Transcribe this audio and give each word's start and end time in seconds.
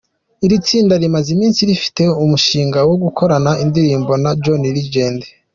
Iri 0.45 0.57
tsinda 0.65 0.93
rimaze 1.03 1.29
iminsi 1.35 1.61
rifite 1.69 2.03
umushinga 2.23 2.79
wo 2.89 2.95
gukorana 3.03 3.51
indirimbo 3.63 4.11
na 4.23 4.31
John 4.43 4.61
Legend. 4.75 5.19